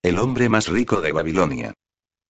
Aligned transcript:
El 0.00 0.20
hombre 0.20 0.48
más 0.48 0.68
rico 0.68 1.00
de 1.00 1.10
Babilonia. 1.10 1.74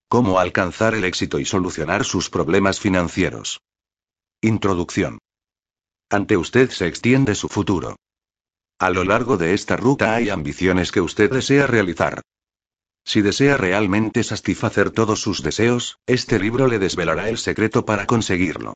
Cómo 0.09 0.39
alcanzar 0.41 0.95
el 0.95 1.05
éxito 1.05 1.39
y 1.39 1.45
solucionar 1.45 2.07
sus 2.07 2.31
problemas 2.31 2.81
financieros. 2.81 3.61
Introducción. 4.41 5.19
Ante 6.09 6.39
usted 6.39 6.71
se 6.71 6.87
extiende 6.87 7.35
su 7.35 7.51
futuro. 7.51 7.97
A 8.79 8.89
lo 8.89 9.05
largo 9.05 9.37
de 9.37 9.53
esta 9.53 9.77
ruta 9.77 10.15
hay 10.15 10.31
ambiciones 10.31 10.91
que 10.91 11.03
usted 11.03 11.31
desea 11.31 11.67
realizar. 11.67 12.23
Si 13.05 13.21
desea 13.21 13.59
realmente 13.59 14.25
satisfacer 14.25 14.91
todos 14.91 15.21
sus 15.21 15.43
deseos, 15.43 15.99
este 16.07 16.39
libro 16.39 16.69
le 16.69 16.79
desvelará 16.79 17.29
el 17.29 17.37
secreto 17.37 17.85
para 17.85 18.07
conseguirlo. 18.07 18.73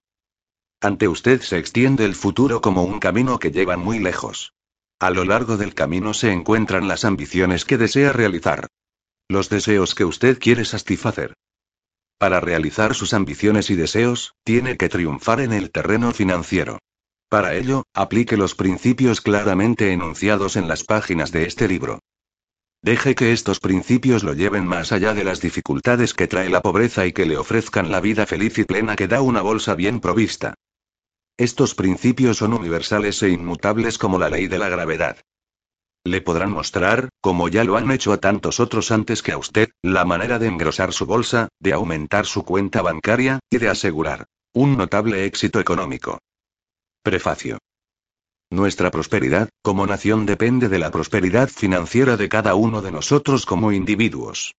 Ante 0.83 1.09
usted 1.09 1.41
se 1.41 1.57
extiende 1.57 2.05
el 2.05 2.15
futuro 2.15 2.61
como 2.61 2.83
un 2.85 3.01
camino 3.01 3.39
que 3.39 3.53
lleva 3.53 3.79
muy 3.79 4.01
lejos. 4.01 4.53
A 4.99 5.09
lo 5.09 5.25
largo 5.25 5.57
del 5.57 5.75
camino 5.75 6.13
se 6.13 6.31
encuentran 6.31 6.89
las 6.89 7.07
ambiciones 7.07 7.65
que 7.65 7.79
desea 7.79 8.13
realizar. 8.13 8.69
Los 9.33 9.49
deseos 9.49 9.95
que 9.95 10.05
usted 10.05 10.39
quiere 10.39 10.67
satisfacer. 10.67 11.33
Para 12.19 12.39
realizar 12.39 12.95
sus 12.95 13.15
ambiciones 13.15 13.71
y 13.71 13.77
deseos, 13.77 14.35
tiene 14.45 14.77
que 14.77 14.91
triunfar 14.91 15.41
en 15.41 15.55
el 15.55 15.71
terreno 15.71 16.13
financiero. 16.13 16.81
Para 17.31 17.55
ello, 17.55 17.85
aplique 17.95 18.37
los 18.37 18.55
principios 18.55 19.23
claramente 19.23 19.91
enunciados 19.91 20.57
en 20.57 20.69
las 20.69 20.85
páginas 20.85 21.33
de 21.33 21.47
este 21.47 21.67
libro. 21.67 22.01
Deje 22.83 23.15
que 23.15 23.33
estos 23.33 23.59
principios 23.59 24.23
lo 24.23 24.35
lleven 24.35 24.67
más 24.67 24.93
allá 24.93 25.15
de 25.15 25.25
las 25.25 25.41
dificultades 25.41 26.13
que 26.13 26.29
trae 26.29 26.51
la 26.51 26.61
pobreza 26.61 27.07
y 27.07 27.15
que 27.15 27.25
le 27.25 27.39
ofrezcan 27.39 27.91
la 27.91 28.01
vida 28.03 28.27
feliz 28.27 28.59
y 28.59 28.65
plena 28.65 28.97
que 28.97 29.09
da 29.09 29.23
una 29.23 29.41
bolsa 29.41 29.75
bien 29.75 30.01
provista. 30.01 30.53
Estos 31.39 31.75
principios 31.75 32.37
son 32.37 32.53
universales 32.53 33.23
e 33.23 33.31
inmutables 33.31 33.97
como 33.97 34.19
la 34.19 34.29
ley 34.29 34.47
de 34.47 34.59
la 34.59 34.69
gravedad. 34.69 35.17
Le 36.05 36.21
podrán 36.21 36.51
mostrar, 36.51 37.09
como 37.21 37.49
ya 37.49 37.65
lo 37.65 37.77
han 37.77 37.91
hecho 37.91 38.13
a 38.13 38.19
tantos 38.19 38.59
otros 38.61 38.91
antes 38.91 39.23
que 39.23 39.33
a 39.33 39.39
usted, 39.39 39.71
la 39.83 40.05
manera 40.05 40.39
de 40.39 40.49
engrosar 40.49 40.93
su 40.93 41.07
bolsa, 41.07 41.49
de 41.61 41.73
aumentar 41.73 42.27
su 42.27 42.45
cuenta 42.45 42.83
bancaria, 42.83 43.39
y 43.51 43.59
de 43.59 43.69
asegurar 43.69 44.27
un 44.55 44.77
notable 44.77 45.25
éxito 45.25 45.61
económico. 45.61 46.19
Prefacio. 47.03 47.59
Nuestra 48.51 48.91
prosperidad, 48.91 49.49
como 49.63 49.87
nación, 49.87 50.27
depende 50.27 50.69
de 50.69 50.79
la 50.79 50.91
prosperidad 50.91 51.49
financiera 51.49 52.19
de 52.19 52.29
cada 52.29 52.55
uno 52.55 52.83
de 52.83 52.93
nosotros 52.93 53.47
como 53.47 53.73
individuos. 53.73 54.55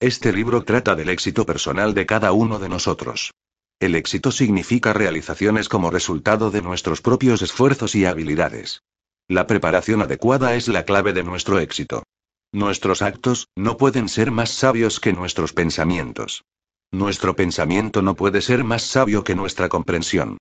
Este 0.00 0.34
libro 0.34 0.64
trata 0.64 0.94
del 0.94 1.08
éxito 1.08 1.46
personal 1.46 1.94
de 1.94 2.04
cada 2.04 2.32
uno 2.32 2.58
de 2.58 2.68
nosotros. 2.68 3.32
El 3.80 3.94
éxito 3.94 4.30
significa 4.30 4.92
realizaciones 4.92 5.70
como 5.70 5.90
resultado 5.90 6.50
de 6.50 6.60
nuestros 6.60 7.00
propios 7.00 7.40
esfuerzos 7.40 7.94
y 7.94 8.04
habilidades. 8.04 8.82
La 9.28 9.48
preparación 9.48 10.02
adecuada 10.02 10.54
es 10.54 10.68
la 10.68 10.84
clave 10.84 11.12
de 11.12 11.24
nuestro 11.24 11.58
éxito. 11.58 12.04
Nuestros 12.52 13.02
actos, 13.02 13.48
no 13.56 13.76
pueden 13.76 14.08
ser 14.08 14.30
más 14.30 14.50
sabios 14.50 15.00
que 15.00 15.12
nuestros 15.12 15.52
pensamientos. 15.52 16.44
Nuestro 16.92 17.34
pensamiento 17.34 18.02
no 18.02 18.14
puede 18.14 18.40
ser 18.40 18.62
más 18.62 18.82
sabio 18.82 19.24
que 19.24 19.34
nuestra 19.34 19.68
comprensión. 19.68 20.38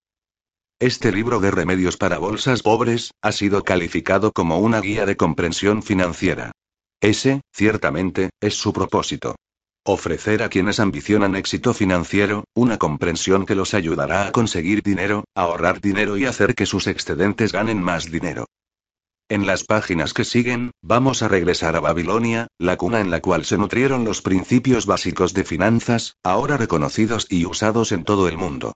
Este 0.78 1.12
libro 1.12 1.40
de 1.40 1.50
remedios 1.50 1.98
para 1.98 2.20
bolsas 2.20 2.62
pobres, 2.62 3.10
ha 3.24 3.32
sido 3.32 3.64
calificado 3.64 4.32
como 4.32 4.60
una 4.60 4.82
guía 4.82 5.08
de 5.08 5.18
comprensión 5.18 5.82
financiera. 5.82 6.52
Ese, 7.02 7.42
ciertamente, 7.52 8.30
es 8.40 8.54
su 8.54 8.72
propósito. 8.72 9.36
Ofrecer 9.84 10.44
a 10.44 10.50
quienes 10.50 10.80
ambicionan 10.80 11.36
éxito 11.36 11.74
financiero, 11.74 12.44
una 12.54 12.78
comprensión 12.78 13.48
que 13.48 13.56
los 13.56 13.74
ayudará 13.74 14.28
a 14.28 14.32
conseguir 14.32 14.84
dinero, 14.84 15.24
ahorrar 15.34 15.82
dinero 15.82 16.18
y 16.18 16.26
hacer 16.26 16.54
que 16.54 16.68
sus 16.68 16.86
excedentes 16.86 17.52
ganen 17.52 17.82
más 17.82 18.12
dinero. 18.12 18.46
En 19.28 19.48
las 19.48 19.64
páginas 19.64 20.14
que 20.14 20.24
siguen, 20.24 20.70
vamos 20.84 21.24
a 21.24 21.28
regresar 21.28 21.76
a 21.76 21.80
Babilonia, 21.80 22.46
la 22.60 22.78
cuna 22.78 23.00
en 23.00 23.10
la 23.10 23.22
cual 23.22 23.44
se 23.44 23.58
nutrieron 23.58 24.06
los 24.06 24.22
principios 24.22 24.86
básicos 24.86 25.34
de 25.34 25.44
finanzas, 25.44 26.14
ahora 26.24 26.58
reconocidos 26.58 27.26
y 27.28 27.48
usados 27.48 27.92
en 27.92 28.04
todo 28.04 28.28
el 28.28 28.38
mundo. 28.38 28.74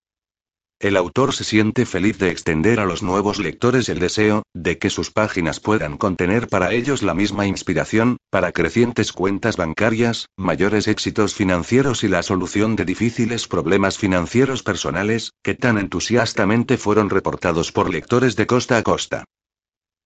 El 0.79 0.97
autor 0.97 1.33
se 1.33 1.43
siente 1.43 1.85
feliz 1.85 2.17
de 2.17 2.31
extender 2.31 2.79
a 2.79 2.85
los 2.85 3.03
nuevos 3.03 3.37
lectores 3.37 3.89
el 3.89 3.99
deseo, 3.99 4.41
de 4.55 4.79
que 4.79 4.89
sus 4.89 5.11
páginas 5.11 5.59
puedan 5.59 5.97
contener 5.97 6.47
para 6.47 6.73
ellos 6.73 7.03
la 7.03 7.13
misma 7.13 7.45
inspiración, 7.45 8.17
para 8.31 8.51
crecientes 8.51 9.13
cuentas 9.13 9.55
bancarias, 9.55 10.29
mayores 10.35 10.87
éxitos 10.87 11.35
financieros 11.35 12.03
y 12.03 12.07
la 12.07 12.23
solución 12.23 12.75
de 12.75 12.85
difíciles 12.85 13.47
problemas 13.47 13.99
financieros 13.99 14.63
personales, 14.63 15.31
que 15.43 15.53
tan 15.53 15.77
entusiastamente 15.77 16.77
fueron 16.77 17.11
reportados 17.11 17.71
por 17.71 17.91
lectores 17.91 18.35
de 18.35 18.47
costa 18.47 18.77
a 18.77 18.81
costa. 18.81 19.25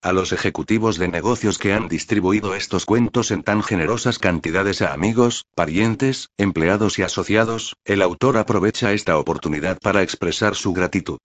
A 0.04 0.12
los 0.12 0.34
ejecutivos 0.34 0.98
de 0.98 1.08
negocios 1.08 1.58
que 1.58 1.72
han 1.72 1.88
distribuido 1.88 2.56
estos 2.56 2.86
cuentos 2.86 3.32
en 3.32 3.42
tan 3.42 3.64
generosas 3.64 4.20
cantidades 4.20 4.82
a 4.82 4.92
amigos, 4.92 5.46
parientes, 5.56 6.28
empleados 6.38 7.00
y 7.00 7.04
asociados, 7.04 7.78
el 7.86 8.02
autor 8.02 8.36
aprovecha 8.36 8.92
esta 8.92 9.18
oportunidad 9.18 9.80
para 9.80 10.02
expresar 10.02 10.56
su 10.56 10.74
gratitud. 10.74 11.20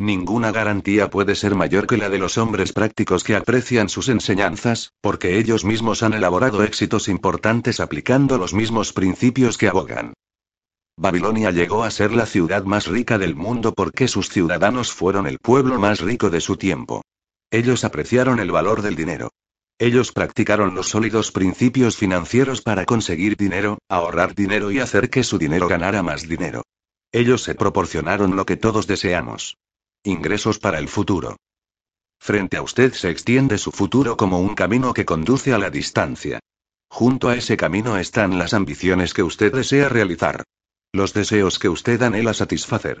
Ninguna 0.00 0.50
garantía 0.50 1.10
puede 1.10 1.36
ser 1.36 1.54
mayor 1.54 1.86
que 1.86 1.96
la 1.96 2.08
de 2.08 2.18
los 2.18 2.36
hombres 2.36 2.72
prácticos 2.72 3.22
que 3.22 3.36
aprecian 3.36 3.88
sus 3.88 4.08
enseñanzas, 4.08 4.90
porque 5.00 5.38
ellos 5.38 5.64
mismos 5.64 6.02
han 6.02 6.14
elaborado 6.14 6.64
éxitos 6.64 7.06
importantes 7.06 7.78
aplicando 7.78 8.36
los 8.36 8.52
mismos 8.52 8.92
principios 8.92 9.56
que 9.58 9.68
abogan. 9.68 10.12
Babilonia 10.96 11.52
llegó 11.52 11.84
a 11.84 11.90
ser 11.92 12.10
la 12.10 12.26
ciudad 12.26 12.64
más 12.64 12.88
rica 12.88 13.16
del 13.16 13.36
mundo 13.36 13.74
porque 13.74 14.08
sus 14.08 14.28
ciudadanos 14.28 14.92
fueron 14.92 15.28
el 15.28 15.38
pueblo 15.38 15.78
más 15.78 16.00
rico 16.00 16.30
de 16.30 16.40
su 16.40 16.56
tiempo. 16.56 17.02
Ellos 17.50 17.84
apreciaron 17.84 18.40
el 18.40 18.50
valor 18.50 18.82
del 18.82 18.96
dinero. 18.96 19.30
Ellos 19.78 20.12
practicaron 20.12 20.74
los 20.74 20.88
sólidos 20.88 21.32
principios 21.32 21.96
financieros 21.96 22.62
para 22.62 22.84
conseguir 22.84 23.36
dinero, 23.36 23.78
ahorrar 23.88 24.34
dinero 24.34 24.70
y 24.70 24.78
hacer 24.78 25.10
que 25.10 25.24
su 25.24 25.38
dinero 25.38 25.66
ganara 25.66 26.02
más 26.02 26.28
dinero. 26.28 26.62
Ellos 27.12 27.42
se 27.42 27.54
proporcionaron 27.54 28.36
lo 28.36 28.46
que 28.46 28.56
todos 28.56 28.86
deseamos. 28.86 29.56
Ingresos 30.04 30.58
para 30.58 30.78
el 30.78 30.88
futuro. 30.88 31.36
Frente 32.20 32.56
a 32.56 32.62
usted 32.62 32.92
se 32.92 33.10
extiende 33.10 33.58
su 33.58 33.70
futuro 33.72 34.16
como 34.16 34.40
un 34.40 34.54
camino 34.54 34.94
que 34.94 35.04
conduce 35.04 35.52
a 35.52 35.58
la 35.58 35.70
distancia. 35.70 36.40
Junto 36.88 37.28
a 37.28 37.36
ese 37.36 37.56
camino 37.56 37.98
están 37.98 38.38
las 38.38 38.54
ambiciones 38.54 39.12
que 39.12 39.22
usted 39.22 39.52
desea 39.52 39.88
realizar. 39.88 40.44
Los 40.92 41.12
deseos 41.12 41.58
que 41.58 41.68
usted 41.68 42.00
anhela 42.02 42.34
satisfacer. 42.34 43.00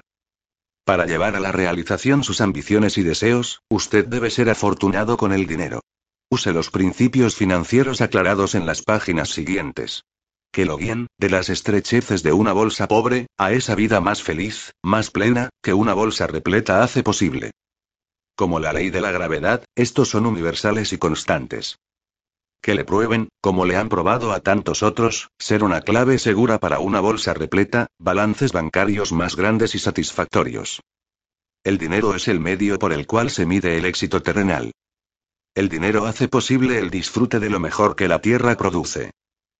Para 0.84 1.06
llevar 1.06 1.34
a 1.34 1.40
la 1.40 1.50
realización 1.50 2.24
sus 2.24 2.42
ambiciones 2.42 2.98
y 2.98 3.02
deseos, 3.02 3.62
usted 3.70 4.06
debe 4.06 4.30
ser 4.30 4.50
afortunado 4.50 5.16
con 5.16 5.32
el 5.32 5.46
dinero. 5.46 5.80
Use 6.30 6.52
los 6.52 6.70
principios 6.70 7.36
financieros 7.36 8.02
aclarados 8.02 8.54
en 8.54 8.66
las 8.66 8.82
páginas 8.82 9.30
siguientes. 9.30 10.02
Que 10.52 10.66
lo 10.66 10.76
guíen, 10.76 11.06
de 11.18 11.30
las 11.30 11.48
estrecheces 11.48 12.22
de 12.22 12.32
una 12.32 12.52
bolsa 12.52 12.86
pobre, 12.86 13.28
a 13.38 13.52
esa 13.52 13.74
vida 13.74 14.00
más 14.00 14.22
feliz, 14.22 14.72
más 14.82 15.10
plena, 15.10 15.48
que 15.62 15.72
una 15.72 15.94
bolsa 15.94 16.26
repleta 16.26 16.82
hace 16.82 17.02
posible. 17.02 17.52
Como 18.36 18.60
la 18.60 18.72
ley 18.72 18.90
de 18.90 19.00
la 19.00 19.10
gravedad, 19.10 19.64
estos 19.74 20.10
son 20.10 20.26
universales 20.26 20.92
y 20.92 20.98
constantes 20.98 21.78
que 22.64 22.74
le 22.74 22.86
prueben, 22.86 23.28
como 23.42 23.66
le 23.66 23.76
han 23.76 23.90
probado 23.90 24.32
a 24.32 24.40
tantos 24.40 24.82
otros, 24.82 25.28
ser 25.38 25.62
una 25.62 25.82
clave 25.82 26.18
segura 26.18 26.58
para 26.58 26.78
una 26.78 26.98
bolsa 26.98 27.34
repleta, 27.34 27.88
balances 27.98 28.52
bancarios 28.52 29.12
más 29.12 29.36
grandes 29.36 29.74
y 29.74 29.78
satisfactorios. 29.78 30.80
El 31.62 31.76
dinero 31.76 32.14
es 32.14 32.26
el 32.26 32.40
medio 32.40 32.78
por 32.78 32.94
el 32.94 33.06
cual 33.06 33.28
se 33.28 33.44
mide 33.44 33.76
el 33.76 33.84
éxito 33.84 34.22
terrenal. 34.22 34.72
El 35.54 35.68
dinero 35.68 36.06
hace 36.06 36.26
posible 36.26 36.78
el 36.78 36.88
disfrute 36.88 37.38
de 37.38 37.50
lo 37.50 37.60
mejor 37.60 37.96
que 37.96 38.08
la 38.08 38.22
tierra 38.22 38.56
produce. 38.56 39.10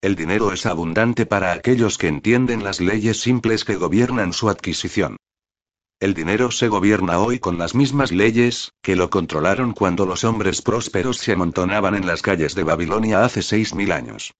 El 0.01 0.15
dinero 0.15 0.51
es 0.51 0.65
abundante 0.65 1.27
para 1.27 1.51
aquellos 1.51 1.99
que 1.99 2.07
entienden 2.07 2.63
las 2.63 2.81
leyes 2.81 3.19
simples 3.19 3.65
que 3.65 3.75
gobiernan 3.75 4.33
su 4.33 4.49
adquisición. 4.49 5.17
El 6.05 6.13
dinero 6.13 6.51
se 6.51 6.67
gobierna 6.67 7.17
hoy 7.17 7.39
con 7.39 7.57
las 7.57 7.73
mismas 7.73 8.11
leyes, 8.11 8.73
que 8.83 8.95
lo 8.95 9.09
controlaron 9.09 9.73
cuando 9.73 10.05
los 10.05 10.23
hombres 10.23 10.61
prósperos 10.61 11.17
se 11.17 11.31
amontonaban 11.31 11.95
en 11.95 12.05
las 12.05 12.21
calles 12.21 12.53
de 12.53 12.63
Babilonia 12.63 13.25
hace 13.25 13.41
seis 13.41 13.73
mil 13.73 13.91
años. 13.91 14.35